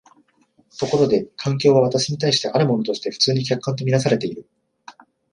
[0.79, 4.49] ところで環境は私に対してあるものとして普通に客観と看做されている。